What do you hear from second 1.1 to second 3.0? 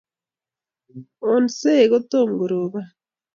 ounsei kotom ko robon